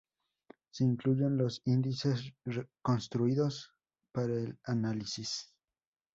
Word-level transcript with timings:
Se 0.71 0.83
incluyen 0.83 1.37
los 1.37 1.61
índices 1.65 2.33
construidos 2.81 3.75
para 4.11 4.33
el 4.33 4.57
análisis. 4.63 5.53